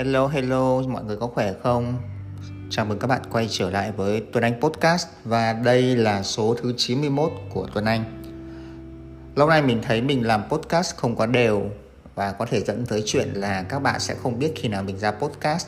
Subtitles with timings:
[0.00, 1.94] Hello hello, mọi người có khỏe không?
[2.70, 6.56] Chào mừng các bạn quay trở lại với Tuấn Anh Podcast và đây là số
[6.62, 8.22] thứ 91 của Tuấn Anh.
[9.36, 11.62] Lâu nay mình thấy mình làm podcast không có đều
[12.14, 14.98] và có thể dẫn tới chuyện là các bạn sẽ không biết khi nào mình
[14.98, 15.66] ra podcast.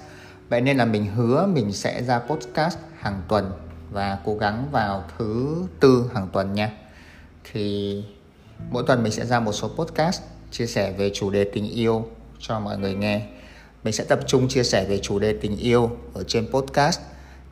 [0.48, 3.52] Vậy nên là mình hứa mình sẽ ra podcast hàng tuần
[3.90, 6.70] và cố gắng vào thứ tư hàng tuần nha.
[7.52, 8.04] Thì
[8.70, 12.06] mỗi tuần mình sẽ ra một số podcast chia sẻ về chủ đề tình yêu
[12.38, 13.22] cho mọi người nghe
[13.84, 17.00] mình sẽ tập trung chia sẻ về chủ đề tình yêu ở trên podcast.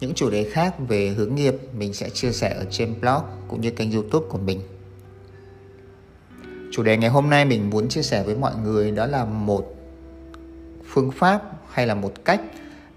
[0.00, 3.60] Những chủ đề khác về hướng nghiệp mình sẽ chia sẻ ở trên blog cũng
[3.60, 4.60] như kênh youtube của mình.
[6.72, 9.76] Chủ đề ngày hôm nay mình muốn chia sẻ với mọi người đó là một
[10.86, 12.40] phương pháp hay là một cách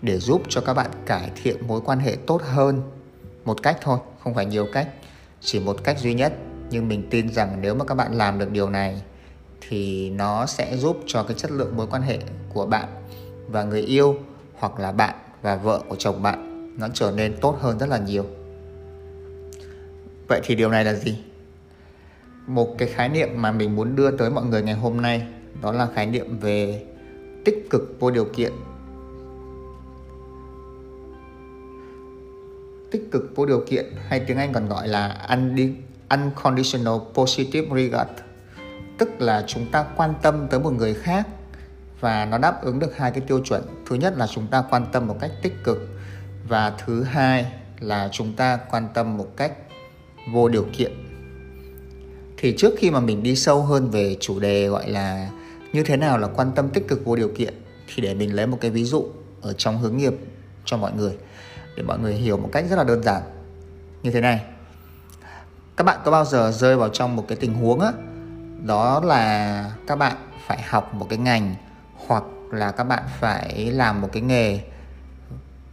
[0.02, 2.82] để giúp cho các bạn cải thiện mối quan hệ tốt hơn.
[3.46, 4.88] Một cách thôi, không phải nhiều cách,
[5.42, 6.34] chỉ một cách duy nhất.
[6.70, 9.02] Nhưng mình tin rằng nếu mà các bạn làm được điều này
[9.62, 12.20] thì nó sẽ giúp cho cái chất lượng mối quan hệ
[12.54, 12.88] của bạn
[13.54, 14.16] và người yêu
[14.54, 17.98] hoặc là bạn và vợ của chồng bạn, nó trở nên tốt hơn rất là
[17.98, 18.26] nhiều.
[20.28, 21.18] Vậy thì điều này là gì?
[22.48, 25.28] Một cái khái niệm mà mình muốn đưa tới mọi người ngày hôm nay,
[25.62, 26.86] đó là khái niệm về
[27.46, 28.52] tích cực vô điều kiện.
[32.92, 35.28] Tích cực vô điều kiện hay tiếng Anh còn gọi là
[36.10, 38.10] unconditional positive regard,
[38.98, 41.28] tức là chúng ta quan tâm tới một người khác
[42.04, 43.64] và nó đáp ứng được hai cái tiêu chuẩn.
[43.86, 45.88] Thứ nhất là chúng ta quan tâm một cách tích cực.
[46.48, 47.46] Và thứ hai
[47.80, 49.52] là chúng ta quan tâm một cách
[50.34, 50.92] vô điều kiện.
[52.38, 55.30] Thì trước khi mà mình đi sâu hơn về chủ đề gọi là
[55.74, 57.54] như thế nào là quan tâm tích cực vô điều kiện,
[57.88, 59.06] thì để mình lấy một cái ví dụ
[59.42, 60.14] ở trong hướng nghiệp
[60.66, 61.18] cho mọi người,
[61.78, 63.22] để mọi người hiểu một cách rất là đơn giản.
[64.04, 64.42] Như thế này.
[65.78, 67.92] Các bạn có bao giờ rơi vào trong một cái tình huống á,
[68.66, 70.18] đó là các bạn
[70.48, 71.56] phải học một cái ngành
[72.08, 74.60] hoặc là các bạn phải làm một cái nghề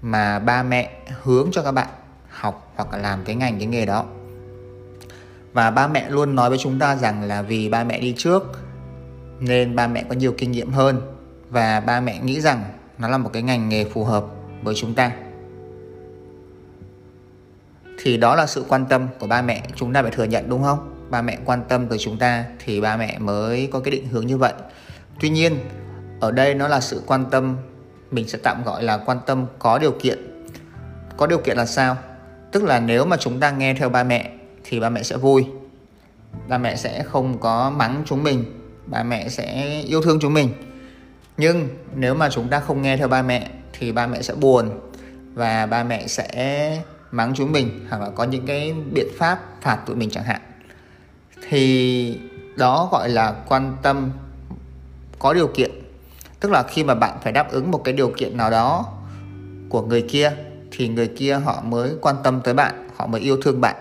[0.02, 0.90] mà ba mẹ
[1.22, 1.88] hướng cho các bạn
[2.28, 4.04] học hoặc là làm cái ngành, cái nghề đó.
[5.52, 8.42] Và ba mẹ luôn nói với chúng ta rằng là vì ba mẹ đi trước
[9.40, 11.00] nên ba mẹ có nhiều kinh nghiệm hơn
[11.50, 12.64] và ba mẹ nghĩ rằng
[12.98, 14.24] nó là một cái ngành nghề phù hợp
[14.62, 15.12] với chúng ta.
[18.02, 20.62] Thì đó là sự quan tâm của ba mẹ, chúng ta phải thừa nhận đúng
[20.62, 21.06] không?
[21.10, 24.26] Ba mẹ quan tâm tới chúng ta thì ba mẹ mới có cái định hướng
[24.26, 24.52] như vậy.
[25.20, 25.56] Tuy nhiên
[26.20, 27.56] ở đây nó là sự quan tâm,
[28.10, 30.18] mình sẽ tạm gọi là quan tâm có điều kiện.
[31.16, 31.96] Có điều kiện là sao?
[32.52, 34.30] Tức là nếu mà chúng ta nghe theo ba mẹ
[34.64, 35.46] thì ba mẹ sẽ vui.
[36.48, 38.44] Ba mẹ sẽ không có mắng chúng mình,
[38.86, 40.48] ba mẹ sẽ yêu thương chúng mình.
[41.36, 44.70] Nhưng nếu mà chúng ta không nghe theo ba mẹ thì ba mẹ sẽ buồn
[45.34, 49.78] và ba mẹ sẽ mắng chúng mình hoặc là có những cái biện pháp phạt
[49.86, 50.40] tụi mình chẳng hạn.
[51.48, 52.18] Thì
[52.56, 54.10] đó gọi là quan tâm
[55.18, 55.70] có điều kiện
[56.40, 58.86] tức là khi mà bạn phải đáp ứng một cái điều kiện nào đó
[59.68, 60.32] của người kia,
[60.70, 63.76] thì người kia họ mới quan tâm tới bạn, họ mới yêu thương bạn.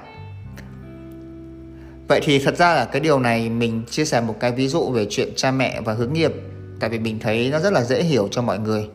[2.08, 4.92] Vậy thì thật ra là cái điều này mình chia sẻ một cái ví dụ
[4.92, 6.34] về chuyện cha mẹ và hướng nghiệp,
[6.80, 8.90] tại vì mình thấy nó rất là dễ hiểu cho mọi người.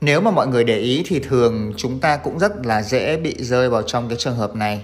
[0.00, 3.34] Nếu mà mọi người để ý thì thường chúng ta cũng rất là dễ bị
[3.38, 4.82] rơi vào trong cái trường hợp này,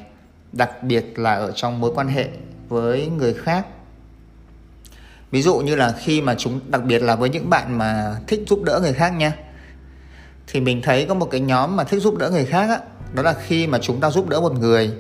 [0.53, 2.29] đặc biệt là ở trong mối quan hệ
[2.69, 3.67] với người khác
[5.37, 8.41] ví dụ như là khi mà chúng, đặc biệt là với những bạn mà thích
[8.49, 9.33] giúp đỡ người khác nha.
[10.47, 12.79] Thì mình thấy có một cái nhóm mà thích giúp đỡ người khác á,
[13.13, 14.93] đó là khi mà chúng ta giúp đỡ một người,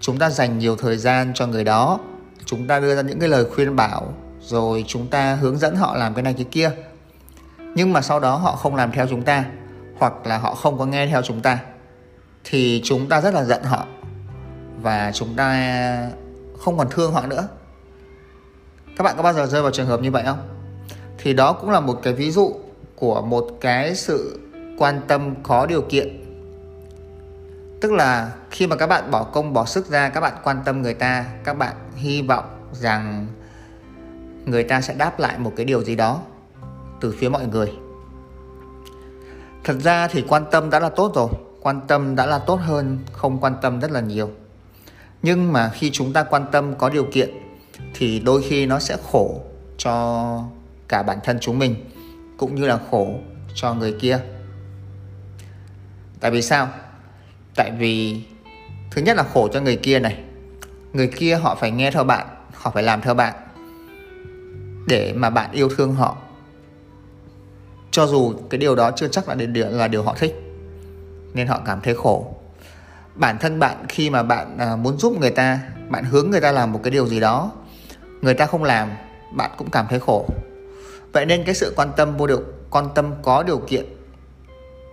[0.00, 2.00] chúng ta dành nhiều thời gian cho người đó,
[2.44, 5.96] chúng ta đưa ra những cái lời khuyên bảo, rồi chúng ta hướng dẫn họ
[5.96, 6.70] làm cái này cái kia.
[7.74, 9.44] Nhưng mà sau đó họ không làm theo chúng ta,
[9.98, 11.58] hoặc là họ không có nghe theo chúng ta,
[12.44, 13.86] thì chúng ta rất là giận họ
[14.82, 16.10] và chúng ta
[16.58, 17.48] không còn thương họ nữa
[19.00, 20.38] các bạn có bao giờ rơi vào trường hợp như vậy không?
[21.18, 22.52] Thì đó cũng là một cái ví dụ
[22.96, 24.40] của một cái sự
[24.78, 26.24] quan tâm có điều kiện.
[27.80, 30.82] Tức là khi mà các bạn bỏ công, bỏ sức ra, các bạn quan tâm
[30.82, 33.26] người ta, các bạn hy vọng rằng
[34.44, 36.20] người ta sẽ đáp lại một cái điều gì đó
[37.00, 37.72] từ phía mọi người.
[39.64, 41.28] Thật ra thì quan tâm đã là tốt rồi,
[41.60, 44.30] quan tâm đã là tốt hơn không quan tâm rất là nhiều.
[45.22, 47.39] Nhưng mà khi chúng ta quan tâm có điều kiện
[47.94, 49.40] thì đôi khi nó sẽ khổ
[49.78, 50.44] cho
[50.88, 51.74] cả bản thân chúng mình,
[52.36, 53.14] cũng như là khổ
[53.54, 54.18] cho người kia.
[56.20, 56.68] Tại vì sao?
[57.56, 58.22] Tại vì
[58.90, 60.18] thứ nhất là khổ cho người kia này.
[60.92, 63.34] Người kia họ phải nghe theo bạn, họ phải làm theo bạn
[64.88, 66.16] để mà bạn yêu thương họ.
[67.90, 70.34] Cho dù cái điều đó chưa chắc là điều là điều họ thích,
[71.34, 72.34] nên họ cảm thấy khổ.
[73.14, 76.52] Bản thân bạn khi mà bạn à, muốn giúp người ta, bạn hướng người ta
[76.52, 77.52] làm một cái điều gì đó
[78.22, 78.90] người ta không làm,
[79.32, 80.26] bạn cũng cảm thấy khổ.
[81.12, 82.40] Vậy nên cái sự quan tâm vô điều,
[82.70, 83.84] quan tâm có điều kiện,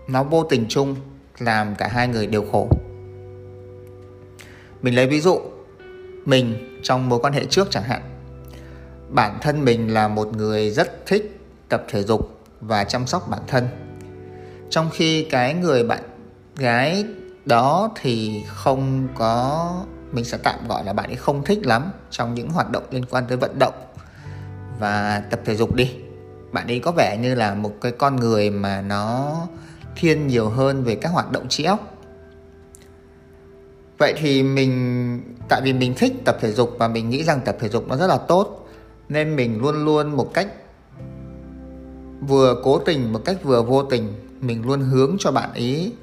[0.07, 0.95] nó vô tình chung
[1.39, 2.69] làm cả hai người đều khổ.
[4.81, 5.39] Mình lấy ví dụ,
[6.25, 8.01] mình trong mối quan hệ trước chẳng hạn.
[9.09, 11.39] Bản thân mình là một người rất thích
[11.69, 13.67] tập thể dục và chăm sóc bản thân.
[14.69, 16.03] Trong khi cái người bạn
[16.55, 17.05] gái
[17.45, 19.71] đó thì không có
[20.11, 23.05] mình sẽ tạm gọi là bạn ấy không thích lắm trong những hoạt động liên
[23.09, 23.73] quan tới vận động
[24.79, 25.91] và tập thể dục đi.
[26.51, 29.35] Bạn ấy có vẻ như là một cái con người mà nó
[29.95, 31.93] thiên nhiều hơn về các hoạt động trí óc.
[33.97, 37.57] Vậy thì mình, tại vì mình thích tập thể dục và mình nghĩ rằng tập
[37.59, 38.67] thể dục nó rất là tốt,
[39.09, 40.47] nên mình luôn luôn một cách
[42.27, 45.93] vừa cố tình, một cách vừa vô tình, mình luôn hướng cho bạn ấy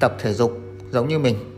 [0.00, 0.58] tập thể dục
[0.90, 1.53] giống như mình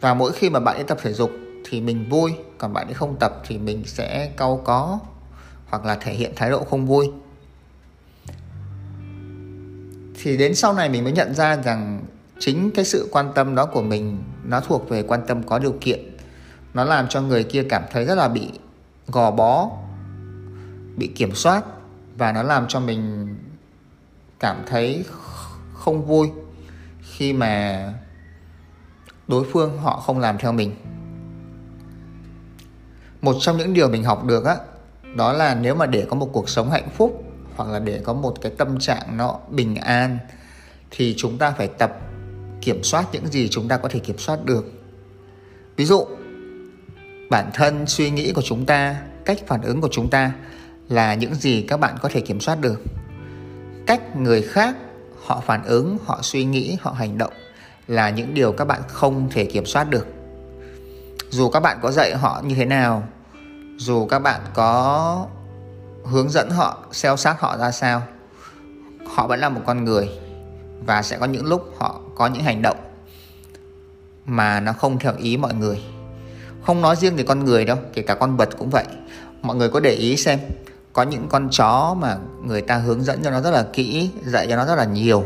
[0.00, 1.30] và mỗi khi mà bạn ấy tập thể dục
[1.64, 4.98] thì mình vui, còn bạn ấy không tập thì mình sẽ cau có
[5.66, 7.10] hoặc là thể hiện thái độ không vui.
[10.22, 12.04] Thì đến sau này mình mới nhận ra rằng
[12.38, 15.74] chính cái sự quan tâm đó của mình, nó thuộc về quan tâm có điều
[15.80, 16.16] kiện.
[16.74, 18.50] Nó làm cho người kia cảm thấy rất là bị
[19.06, 19.70] gò bó,
[20.96, 21.64] bị kiểm soát
[22.16, 23.28] và nó làm cho mình
[24.40, 25.04] cảm thấy
[25.74, 26.30] không vui
[27.02, 27.92] khi mà
[29.28, 30.74] đối phương họ không làm theo mình.
[33.20, 34.56] Một trong những điều mình học được á,
[35.14, 37.24] đó là nếu mà để có một cuộc sống hạnh phúc
[37.56, 40.18] hoặc là để có một cái tâm trạng nó bình an
[40.90, 42.00] thì chúng ta phải tập
[42.60, 44.64] kiểm soát những gì chúng ta có thể kiểm soát được.
[45.76, 46.06] Ví dụ,
[47.30, 50.32] bản thân suy nghĩ của chúng ta, cách phản ứng của chúng ta
[50.88, 52.82] là những gì các bạn có thể kiểm soát được.
[53.86, 54.76] Cách người khác
[55.24, 57.32] họ phản ứng, họ suy nghĩ, họ hành động
[57.86, 60.06] là những điều các bạn không thể kiểm soát được.
[61.30, 63.02] Dù các bạn có dạy họ như thế nào,
[63.76, 65.26] dù các bạn có
[66.04, 68.02] hướng dẫn họ, xeo sát họ ra sao,
[69.06, 70.08] họ vẫn là một con người
[70.86, 72.76] và sẽ có những lúc họ có những hành động
[74.26, 75.82] mà nó không theo ý mọi người.
[76.62, 78.84] Không nói riêng về con người đâu, kể cả con vật cũng vậy.
[79.42, 80.38] Mọi người có để ý xem,
[80.92, 84.46] có những con chó mà người ta hướng dẫn cho nó rất là kỹ, dạy
[84.50, 85.24] cho nó rất là nhiều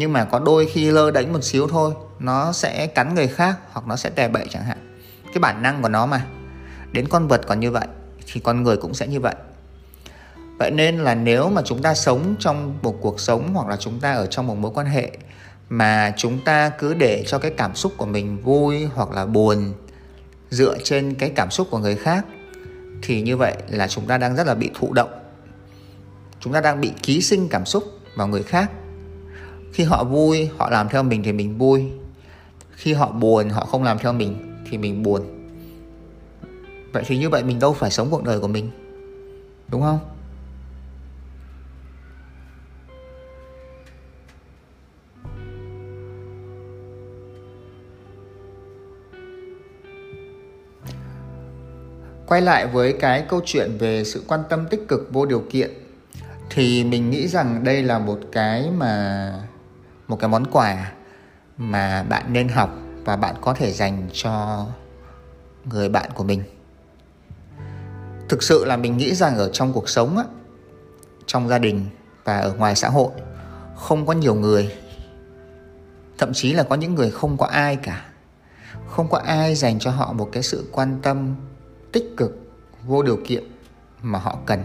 [0.00, 3.58] nhưng mà có đôi khi lơ đánh một xíu thôi, nó sẽ cắn người khác
[3.72, 4.96] hoặc nó sẽ tè bậy chẳng hạn.
[5.26, 6.26] Cái bản năng của nó mà,
[6.92, 7.86] đến con vật còn như vậy
[8.32, 9.34] thì con người cũng sẽ như vậy.
[10.58, 14.00] Vậy nên là nếu mà chúng ta sống trong một cuộc sống hoặc là chúng
[14.00, 15.10] ta ở trong một mối quan hệ
[15.68, 19.72] mà chúng ta cứ để cho cái cảm xúc của mình vui hoặc là buồn
[20.50, 22.24] dựa trên cái cảm xúc của người khác,
[23.02, 25.10] thì như vậy là chúng ta đang rất là bị thụ động.
[26.40, 28.70] Chúng ta đang bị ký sinh cảm xúc vào người khác
[29.72, 31.84] khi họ vui, họ làm theo mình thì mình vui.
[32.70, 35.22] Khi họ buồn, họ không làm theo mình thì mình buồn.
[36.92, 38.70] Vậy thì như vậy mình đâu phải sống cuộc đời của mình,
[39.68, 39.98] đúng không?
[52.26, 55.70] Quay lại với cái câu chuyện về sự quan tâm tích cực vô điều kiện,
[56.50, 59.32] thì mình nghĩ rằng đây là một cái mà
[60.10, 60.92] một cái món quà
[61.56, 62.70] mà bạn nên học
[63.04, 64.66] và bạn có thể dành cho
[65.64, 66.42] người bạn của mình.
[68.28, 70.24] Thực sự là mình nghĩ rằng ở trong cuộc sống á,
[71.26, 71.86] trong gia đình
[72.24, 73.10] và ở ngoài xã hội
[73.76, 74.72] không có nhiều người
[76.18, 78.04] thậm chí là có những người không có ai cả.
[78.88, 81.34] Không có ai dành cho họ một cái sự quan tâm
[81.92, 82.38] tích cực
[82.86, 83.44] vô điều kiện
[84.02, 84.60] mà họ cần.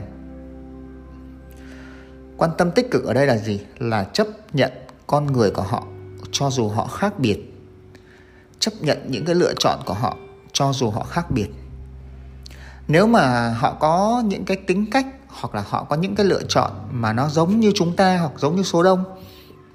[2.38, 3.62] Quan tâm tích cực ở đây là gì?
[3.80, 4.72] Là chấp nhận
[5.08, 5.84] con người của họ,
[6.32, 7.40] cho dù họ khác biệt.
[8.60, 10.18] Chấp nhận những cái lựa chọn của họ,
[10.54, 11.48] cho dù họ khác biệt.
[12.88, 16.42] Nếu mà họ có những cái tính cách hoặc là họ có những cái lựa
[16.50, 19.04] chọn mà nó giống như chúng ta hoặc giống như số đông,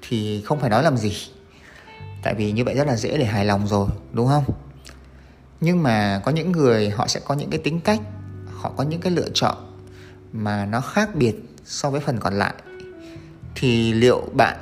[0.09, 1.13] thì không phải nói làm gì.
[2.23, 4.43] Tại vì như vậy rất là dễ để hài lòng rồi, đúng không?
[5.61, 7.99] Nhưng mà có những người họ sẽ có những cái tính cách,
[8.53, 9.55] họ có những cái lựa chọn
[10.33, 11.35] mà nó khác biệt
[11.65, 12.53] so với phần còn lại.
[13.55, 14.57] Thì liệu bạn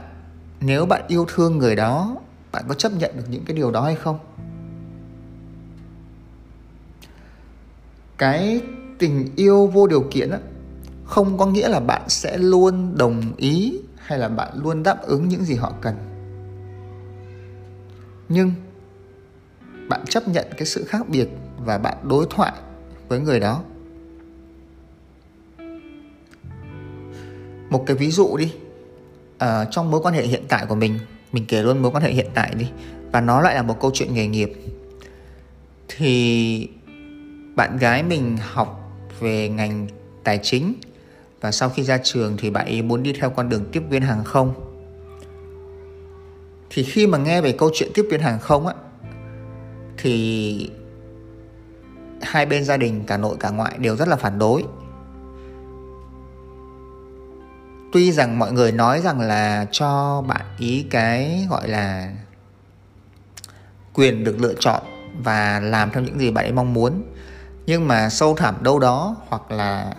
[0.62, 2.18] nếu bạn yêu thương người đó
[2.51, 4.20] bạn có chấp nhận được những cái điều đó hay không?
[8.18, 8.62] Cái
[8.98, 10.39] tình yêu vô điều kiện á,
[11.06, 15.28] không có nghĩa là bạn sẽ luôn đồng ý hay là bạn luôn đáp ứng
[15.28, 15.96] những gì họ cần.
[18.30, 18.51] Nhưng
[19.89, 22.54] bạn chấp nhận cái sự khác biệt và bạn đối thoại
[23.08, 23.63] với người đó.
[27.70, 28.54] Một cái ví dụ đi
[29.43, 31.00] uh, trong mối quan hệ hiện tại của mình
[31.31, 32.67] mình kể luôn mối quan hệ hiện tại đi
[33.12, 34.53] và nó lại là một câu chuyện nghề nghiệp.
[35.88, 36.67] Thì
[37.55, 39.88] bạn gái mình học về ngành
[40.24, 40.74] tài chính
[41.41, 44.01] và sau khi ra trường thì bạn ấy muốn đi theo con đường tiếp viên
[44.01, 44.53] hàng không.
[46.69, 48.74] Thì khi mà nghe về câu chuyện tiếp viên hàng không á
[49.98, 50.69] thì
[52.22, 54.63] hai bên gia đình cả nội cả ngoại đều rất là phản đối.
[57.91, 62.13] Tuy rằng mọi người nói rằng là cho bạn ý cái gọi là
[63.93, 64.84] quyền được lựa chọn
[65.24, 67.03] và làm theo những gì bạn ấy mong muốn
[67.65, 69.93] nhưng mà sâu thẳm đâu đó hoặc là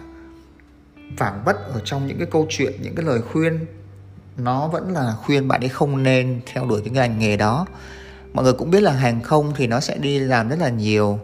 [1.16, 3.66] phảng vất ở trong những cái câu chuyện những cái lời khuyên
[4.36, 7.66] nó vẫn là khuyên bạn ấy không nên theo đuổi cái ngành nghề đó.
[8.32, 11.18] Mọi người cũng biết là hàng không thì nó sẽ đi làm rất là nhiều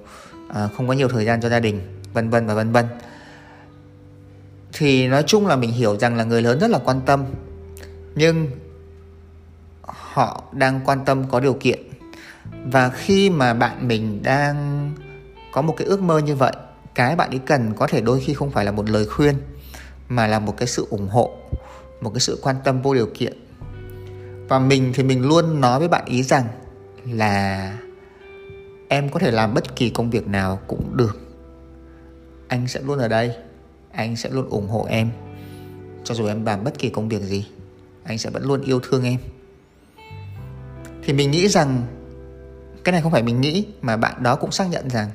[0.55, 1.81] à, không có nhiều thời gian cho gia đình
[2.13, 2.87] vân vân và vân vân
[4.79, 7.25] thì nói chung là mình hiểu rằng là người lớn rất là quan tâm.
[8.15, 8.51] Nhưng
[9.83, 11.81] họ đang quan tâm có điều kiện.
[12.65, 14.91] Và khi mà bạn mình đang
[15.53, 16.53] có một cái ước mơ như vậy,
[16.95, 19.35] cái bạn ấy cần có thể đôi khi không phải là một lời khuyên,
[20.09, 21.37] mà là một cái sự ủng hộ,
[22.01, 23.33] một cái sự quan tâm vô điều kiện.
[24.49, 26.45] Và mình thì mình luôn nói với bạn ý rằng
[27.11, 27.73] là
[28.89, 31.19] em có thể làm bất kỳ công việc nào cũng được.
[32.49, 33.37] Anh sẽ luôn ở đây
[33.97, 35.11] anh sẽ luôn ủng hộ em.
[36.05, 37.47] Cho dù em làm bất kỳ công việc gì,
[38.05, 39.19] anh sẽ vẫn luôn yêu thương em.
[41.03, 41.83] Thì mình nghĩ rằng,
[42.85, 45.11] cái này không phải mình nghĩ, mà bạn đó cũng xác nhận rằng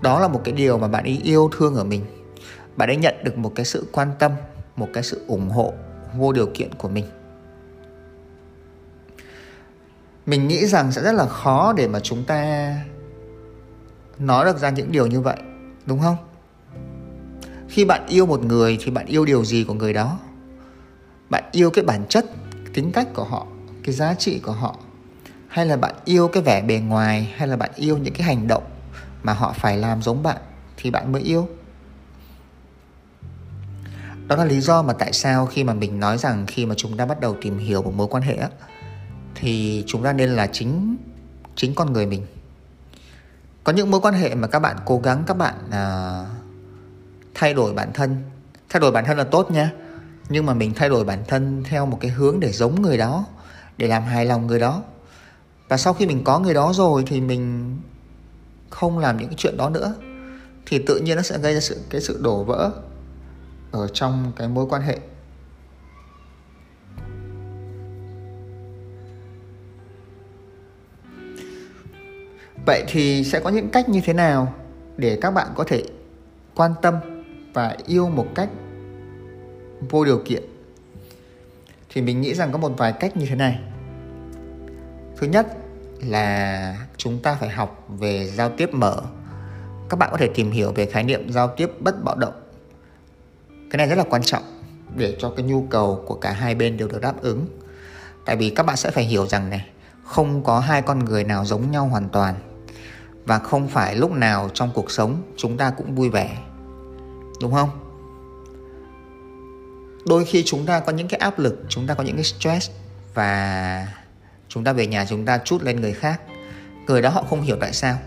[0.00, 2.04] đó là một cái điều mà bạn ấy yêu thương ở mình.
[2.76, 4.32] Bạn ấy nhận được một cái sự quan tâm,
[4.76, 5.72] một cái sự ủng hộ
[6.16, 7.04] vô điều kiện của mình.
[10.26, 12.74] Mình nghĩ rằng sẽ rất là khó để mà chúng ta
[14.18, 15.36] nói được ra những điều như vậy,
[15.86, 16.16] đúng không?
[17.72, 20.18] Khi bạn yêu một người thì bạn yêu điều gì của người đó?
[21.30, 22.24] Bạn yêu cái bản chất
[22.74, 23.46] tính cách của họ
[23.84, 24.76] cái giá trị của họ?
[25.48, 28.48] Hay là bạn yêu cái vẻ bề ngoài hay là bạn yêu những cái hành
[28.48, 28.62] động
[29.22, 30.36] mà họ phải làm giống bạn
[30.76, 31.48] thì bạn mới yêu?
[34.26, 36.96] Đó là lý do mà tại sao khi mà mình nói rằng khi mà chúng
[36.96, 38.38] ta bắt đầu tìm hiểu một mối quan hệ
[39.34, 40.96] thì chúng ta nên là chính
[41.56, 42.26] chính con người mình.
[43.64, 46.41] Có những mối quan hệ mà các bạn cố gắng các bạn uh,
[47.34, 48.16] thay đổi bản thân.
[48.68, 49.70] Thay đổi bản thân là tốt nha
[50.28, 53.26] nhưng mà mình thay đổi bản thân theo một cái hướng để giống người đó,
[53.78, 54.82] để làm hài lòng người đó.
[55.68, 57.76] Và sau khi mình có người đó rồi thì mình
[58.70, 59.94] không làm những cái chuyện đó nữa,
[60.66, 62.70] thì tự nhiên nó sẽ gây ra sự, cái sự đổ vỡ
[63.70, 64.98] ở trong cái mối quan hệ.
[72.66, 74.54] Vậy thì sẽ có những cách như thế nào
[74.96, 75.84] để các bạn có thể
[76.54, 76.94] quan tâm
[77.52, 78.48] và yêu một cách
[79.90, 80.42] vô điều kiện,
[81.90, 83.58] thì mình nghĩ rằng có một vài cách như thế này.
[85.16, 85.46] Thứ nhất
[86.00, 89.02] là chúng ta phải học về giao tiếp mở.
[89.88, 92.34] Các bạn có thể tìm hiểu về khái niệm giao tiếp bất bạo động.
[93.70, 94.42] Cái này rất là quan trọng
[94.96, 97.46] để cho cái nhu cầu của cả hai bên đều được đáp ứng.
[98.24, 99.66] Tại vì các bạn sẽ phải hiểu rằng này,
[100.04, 102.34] không có hai con người nào giống nhau hoàn toàn.
[103.24, 106.36] Và không phải lúc nào trong cuộc sống chúng ta cũng vui vẻ
[107.42, 107.70] đúng không?
[110.06, 112.70] Đôi khi chúng ta có những cái áp lực, chúng ta có những cái stress
[113.14, 113.88] và
[114.48, 116.20] chúng ta về nhà chúng ta chút lên người khác.
[116.86, 117.98] Người đó họ không hiểu tại sao.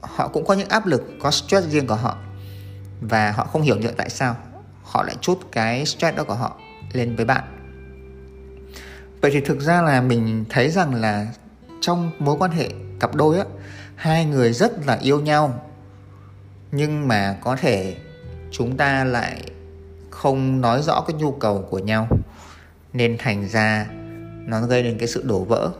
[0.00, 2.16] Họ cũng có những áp lực, có stress riêng của họ
[3.00, 4.36] và họ không hiểu được tại sao
[4.82, 6.56] họ lại chút cái stress đó của họ
[6.92, 7.44] lên với bạn.
[9.20, 11.26] Vậy thì thực ra là mình thấy rằng là
[11.80, 12.68] trong mối quan hệ
[13.00, 13.44] cặp đôi á,
[13.96, 15.71] hai người rất là yêu nhau
[16.72, 17.96] nhưng mà có thể
[18.50, 19.42] chúng ta lại
[20.10, 22.08] không nói rõ cái nhu cầu của nhau.
[22.92, 23.86] Nên thành ra
[24.46, 25.70] nó gây đến cái sự đổ vỡ.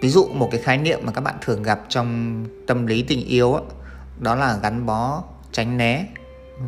[0.00, 3.26] Ví dụ một cái khái niệm mà các bạn thường gặp trong tâm lý tình
[3.26, 3.62] yêu đó,
[4.20, 6.06] đó là gắn bó tránh né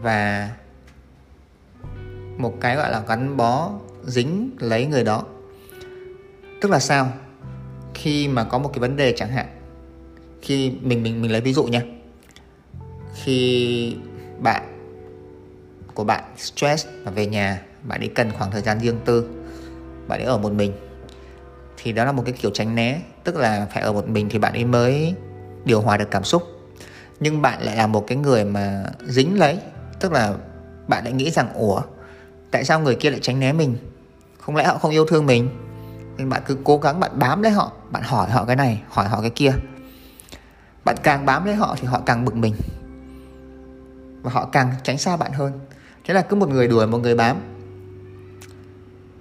[0.03, 0.51] và
[2.37, 3.71] một cái gọi là gắn bó
[4.05, 5.25] dính lấy người đó.
[6.61, 7.13] Tức là sao?
[7.95, 9.47] Khi mà có một cái vấn đề chẳng hạn
[10.43, 11.83] khi mình mình mình lấy ví dụ nha
[13.15, 13.97] khi
[14.39, 14.63] bạn,
[15.95, 19.29] của bạn stress và về nhà, bạn ấy cần khoảng thời gian riêng tư,
[20.09, 20.73] bạn ấy ở một mình,
[21.77, 23.01] thì đó là một cái kiểu tránh né.
[23.25, 25.15] Tức là phải ở một mình thì bạn ấy mới
[25.65, 26.43] điều hòa được cảm xúc.
[27.21, 29.59] Nhưng bạn lại là một cái người mà dính lấy,
[30.01, 30.35] tức là
[30.89, 31.83] bạn lại nghĩ rằng, ủa,
[32.51, 33.77] tại sao người kia lại tránh né mình?
[34.41, 35.49] Không lẽ họ không yêu thương mình?
[36.17, 39.09] Nên bạn cứ cố gắng bạn bám lấy họ, bạn hỏi họ cái này, hỏi
[39.09, 39.53] họ cái kia.
[40.85, 42.55] Bạn càng bám lấy họ thì họ càng bực mình
[44.29, 45.61] và họ càng tránh xa bạn hơn.
[46.05, 47.37] Thế là cứ một người đuổi một người bám,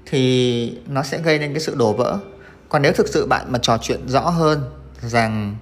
[0.05, 2.19] thì nó sẽ gây nên cái sự đổ vỡ.
[2.69, 4.61] Còn nếu thực sự bạn mà trò chuyện rõ hơn
[5.01, 5.55] rằng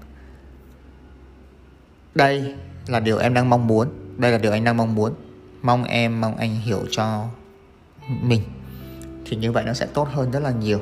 [2.15, 2.55] đây
[2.87, 5.13] là điều em đang mong muốn, đây là điều anh đang mong muốn,
[5.61, 7.25] mong em, mong anh hiểu cho
[8.07, 8.41] mình,
[9.25, 10.79] thì như vậy nó sẽ tốt hơn rất là nhiều.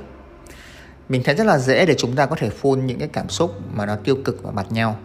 [1.10, 3.52] Mình thấy rất là dễ để chúng ta có thể phun những cái cảm xúc
[3.74, 5.00] mà nó tiêu cực vào mặt nhau,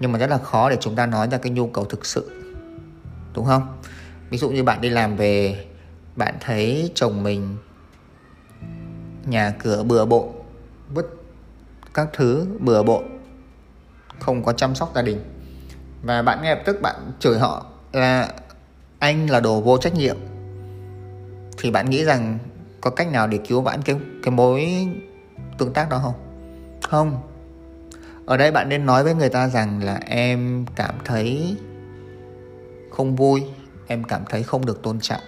[0.00, 2.41] nhưng mà rất là khó để chúng ta nói ra cái nhu cầu thực sự
[3.34, 3.78] đúng không?
[4.30, 5.66] Ví dụ như bạn đi làm về,
[6.16, 7.56] bạn thấy chồng mình
[9.26, 10.28] nhà cửa bừa bộn,
[10.94, 11.22] vứt
[11.94, 13.04] các thứ bừa bộn,
[14.20, 15.20] không có chăm sóc gia đình.
[16.02, 18.28] Và bạn ngay lập tức bạn chửi họ là
[18.98, 20.16] anh là đồ vô trách nhiệm.
[21.58, 22.38] Thì bạn nghĩ rằng
[22.80, 24.88] có cách nào để cứu vãn cái cái mối
[25.58, 26.14] tương tác đó không?
[26.82, 27.22] Không.
[28.26, 31.56] Ở đây bạn nên nói với người ta rằng là em cảm thấy
[32.92, 33.42] không vui
[33.86, 35.20] em cảm thấy không được tôn trọng.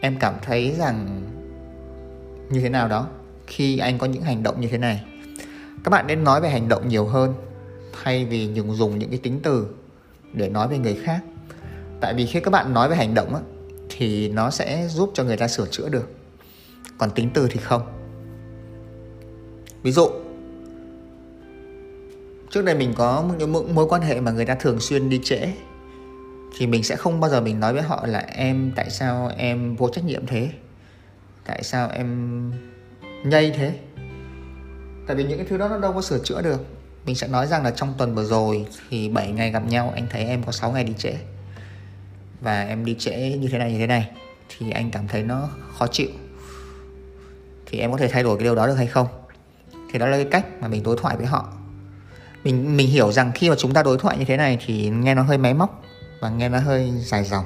[0.00, 1.22] Em cảm thấy rằng
[2.50, 3.06] như thế nào đó
[3.46, 5.04] khi anh có những hành động như thế này
[5.84, 7.34] các bạn nên nói về hành động nhiều hơn
[8.02, 9.66] thay vì những dùng những cái tính từ
[10.32, 11.20] để nói về người khác.
[12.00, 13.40] Tại vì khi các bạn nói về hành động á,
[13.88, 16.10] thì nó sẽ giúp cho người ta sửa chữa được.
[16.98, 17.82] Còn tính từ thì không.
[19.82, 20.08] Ví dụ
[22.50, 25.52] trước đây mình có những mối quan hệ mà người ta thường xuyên đi trễ
[26.58, 29.76] thì mình sẽ không bao giờ mình nói với họ là em tại sao em
[29.76, 30.50] vô trách nhiệm thế?
[31.44, 32.52] Tại sao em
[33.24, 33.78] nhây thế?
[35.06, 36.64] Tại vì những cái thứ đó nó đâu có sửa chữa được.
[37.06, 40.06] Mình sẽ nói rằng là trong tuần vừa rồi thì 7 ngày gặp nhau, anh
[40.10, 41.14] thấy em có 6 ngày đi trễ.
[42.40, 44.10] Và em đi trễ như thế này, như thế này.
[44.48, 45.48] Thì anh cảm thấy nó
[45.78, 46.08] khó chịu.
[47.66, 49.06] Thì em có thể thay đổi cái điều đó được hay không?
[49.92, 51.52] Thì đó là cái cách mà mình đối thoại với họ.
[52.44, 55.14] Mình mình hiểu rằng khi mà chúng ta đối thoại như thế này thì nghe
[55.14, 55.82] nó hơi máy móc
[56.20, 57.44] và nghe nó hơi dài dòng.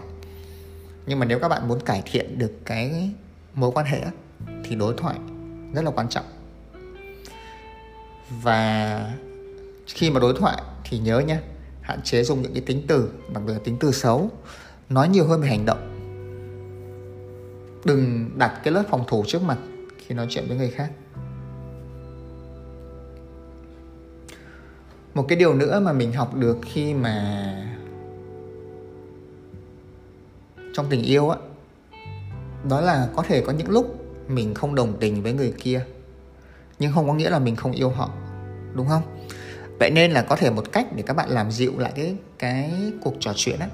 [1.06, 3.10] Nhưng mà nếu các bạn muốn cải thiện được cái
[3.54, 4.00] mối quan hệ
[4.64, 5.18] thì đối thoại
[5.74, 6.24] rất là quan trọng.
[8.42, 9.14] Và
[9.86, 11.38] khi mà đối thoại thì nhớ nhé
[11.80, 14.30] hạn chế dùng những cái tính từ, đặc biệt là tính từ xấu,
[14.88, 15.86] nói nhiều hơn về hành động.
[17.84, 19.58] Đừng đặt cái lớp phòng thủ trước mặt
[19.98, 20.90] khi nói chuyện với người khác.
[25.14, 27.54] Một cái điều nữa mà mình học được khi mà
[30.74, 31.38] trong tình yêu á,
[32.68, 35.84] đó là có thể có những lúc mình không đồng tình với người kia,
[36.78, 38.10] nhưng không có nghĩa là mình không yêu họ,
[38.74, 39.02] đúng không?
[39.78, 42.72] Vậy nên là có thể một cách để các bạn làm dịu lại cái cái
[43.02, 43.68] cuộc trò chuyện á,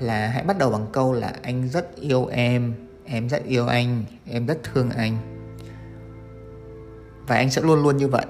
[0.00, 2.74] là hãy bắt đầu bằng câu là anh rất yêu em
[3.12, 5.16] em rất yêu anh, em rất thương anh.
[7.26, 8.26] Và anh sẽ luôn luôn như vậy.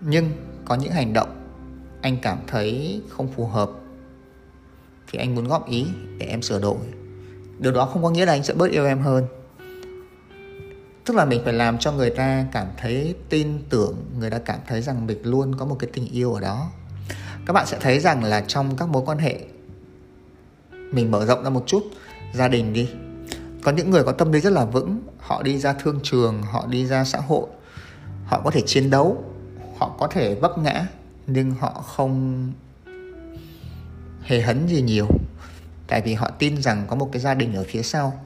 [0.00, 0.30] Nhưng
[0.64, 1.28] có những hành động
[2.02, 3.70] anh cảm thấy không phù hợp
[5.10, 5.86] thì anh muốn góp ý
[6.18, 6.76] để em sửa đổi.
[7.58, 9.26] Điều đó không có nghĩa là anh sẽ bớt yêu em hơn.
[11.04, 14.58] Tức là mình phải làm cho người ta cảm thấy tin tưởng, người ta cảm
[14.66, 16.70] thấy rằng mình luôn có một cái tình yêu ở đó.
[17.46, 19.40] Các bạn sẽ thấy rằng là trong các mối quan hệ,
[20.70, 21.82] mình mở rộng ra một chút,
[22.34, 22.88] gia đình đi.
[23.62, 26.66] Có những người có tâm lý rất là vững, họ đi ra thương trường, họ
[26.66, 27.46] đi ra xã hội,
[28.24, 29.24] họ có thể chiến đấu,
[29.78, 30.86] họ có thể vấp ngã,
[31.26, 32.46] nhưng họ không
[34.30, 35.06] hề hấn gì nhiều.
[35.86, 38.24] Tại vì họ tin rằng có một cái gia đình ở phía sau,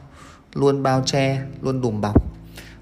[0.55, 2.23] luôn bao che, luôn đùm bọc.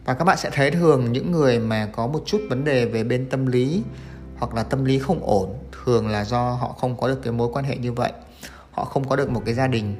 [0.05, 3.05] Và các bạn sẽ thấy thường những người mà có một chút vấn đề về
[3.05, 3.83] bên tâm lý,
[4.37, 5.55] hoặc là tâm lý không ổn,
[5.85, 8.13] thường là do họ không có được cái mối quan hệ như vậy.
[8.71, 9.95] Họ không có được một cái gia đình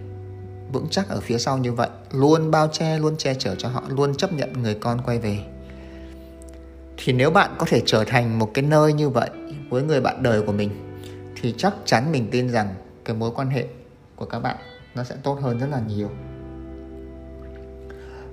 [0.73, 1.89] vững chắc ở phía sau như vậy.
[2.13, 5.39] Luôn bao che, luôn che chở cho họ, luôn chấp nhận người con quay về.
[6.97, 9.31] Thì nếu bạn có thể trở thành một cái nơi như vậy
[9.69, 10.71] với người bạn đời của mình,
[11.41, 13.67] thì chắc chắn mình tin rằng cái mối quan hệ
[14.17, 14.57] của các bạn
[14.95, 16.11] nó sẽ tốt hơn rất là nhiều.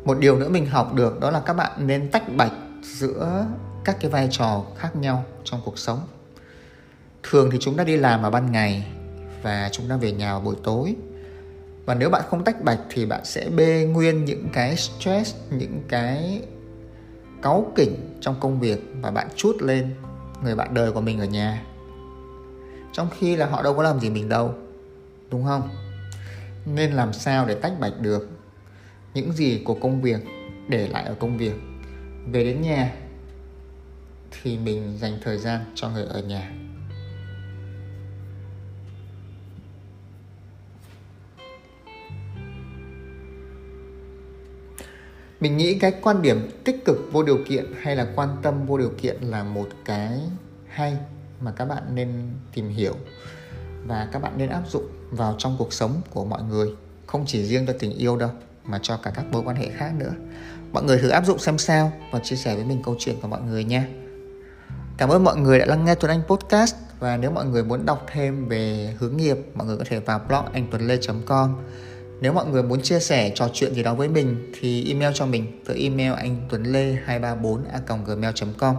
[0.05, 2.53] Một điều nữa mình học được đó là các bạn nên tách bạch
[2.83, 3.45] giữa
[3.85, 5.99] các cái vai trò khác nhau trong cuộc sống.
[7.23, 8.87] Thường thì chúng ta đi làm vào ban ngày
[9.43, 10.95] và chúng ta về nhà vào buổi tối.
[11.85, 15.83] Và nếu bạn không tách bạch thì bạn sẽ bê nguyên những cái stress, những
[15.87, 16.41] cái
[17.41, 19.95] cáu kỉnh trong công việc và bạn chút lên
[20.43, 21.63] người bạn đời của mình ở nhà
[22.93, 24.53] trong khi là họ đâu có làm gì mình đâu,
[25.31, 25.69] đúng không?
[26.65, 28.29] Nên làm sao để tách bạch được
[29.13, 30.19] những gì của công việc
[30.67, 31.53] để lại ở công việc?
[32.31, 32.95] Về đến nhà
[34.31, 36.51] thì mình dành thời gian cho người ở nhà.
[45.39, 48.77] Mình nghĩ cái quan điểm tích cực vô điều kiện hay là quan tâm vô
[48.77, 50.19] điều kiện là một cái
[50.67, 50.97] hay
[51.41, 52.93] mà các bạn nên tìm hiểu
[53.85, 56.69] và các bạn nên áp dụng vào trong cuộc sống của mọi người.
[57.07, 58.29] Không chỉ riêng cho tình yêu đâu,
[58.63, 60.13] mà cho cả các mối quan hệ khác nữa.
[60.71, 63.27] Mọi người thử áp dụng xem sao và chia sẻ với mình câu chuyện của
[63.27, 63.87] mọi người nha.
[64.97, 66.75] Cảm ơn mọi người đã lắng nghe tuấn anh podcast.
[66.99, 70.19] Và nếu mọi người muốn đọc thêm về hướng nghiệp, mọi người có thể vào
[70.27, 71.55] blog anh tuấn lê.com
[72.21, 75.25] nếu mọi người muốn chia sẻ trò chuyện gì đó với mình, thì email cho
[75.25, 78.75] mình tới email anh tuấn lê 234 a gmail.com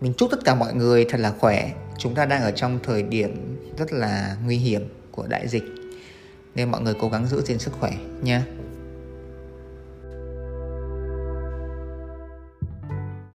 [0.00, 1.72] mình chúc tất cả mọi người thật là khỏe.
[1.98, 5.64] Chúng ta đang ở trong thời điểm rất là nguy hiểm của đại dịch.
[6.54, 8.44] Nên mọi người cố gắng giữ gìn sức khỏe nha